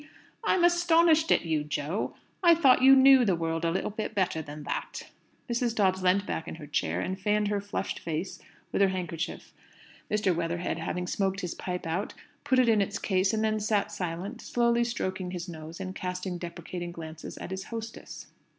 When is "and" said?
7.01-7.19, 13.31-13.43, 15.79-15.93